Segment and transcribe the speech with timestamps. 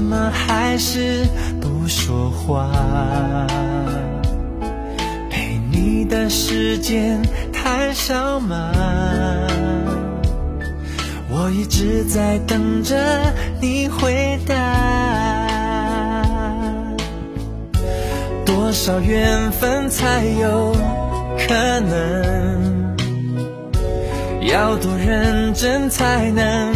[0.00, 1.26] 怎么还是
[1.60, 2.66] 不说话？
[5.28, 7.20] 陪你的时间
[7.52, 8.72] 太少吗？
[11.28, 12.96] 我一直在等着
[13.60, 14.56] 你回答。
[18.46, 20.74] 多少缘分才有
[21.46, 22.96] 可能？
[24.50, 26.72] 要多认真才能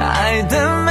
[0.00, 0.84] 爱的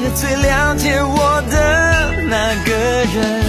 [0.00, 2.72] 是最了解我的那个
[3.12, 3.47] 人。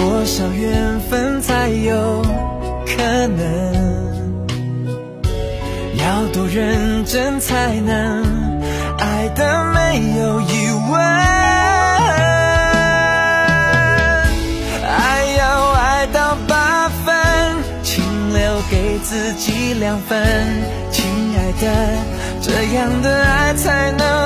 [0.00, 2.22] 多少缘分才有
[2.86, 3.44] 可能？
[5.98, 8.24] 要多认真才能
[8.96, 10.98] 爱的没有疑问？
[14.88, 17.12] 爱要爱到八分，
[17.82, 20.18] 请留给自己两分。
[20.90, 21.04] 亲
[21.36, 21.68] 爱的，
[22.40, 24.19] 这样的爱才能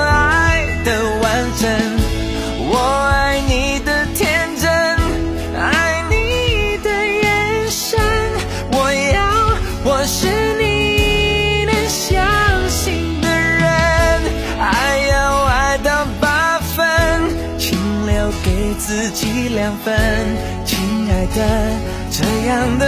[18.87, 19.95] 自己两分。
[20.67, 20.77] 亲
[21.11, 21.41] 爱的，
[22.11, 22.85] 这样的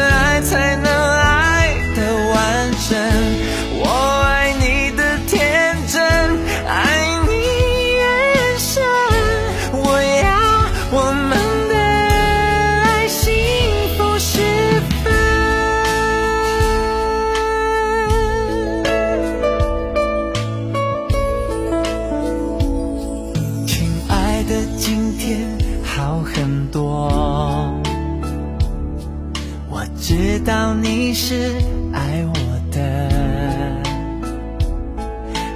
[30.01, 31.53] 知道你是
[31.93, 32.35] 爱我
[32.71, 33.11] 的，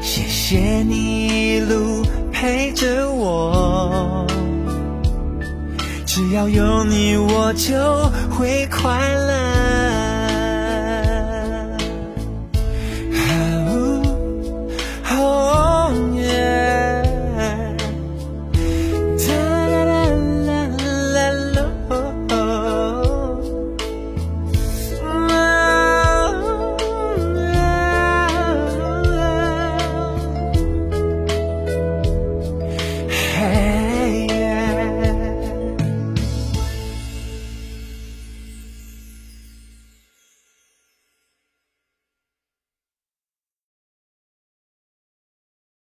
[0.03, 4.27] 谢谢你一路陪着我。
[6.05, 9.60] 只要有你，我就会快乐。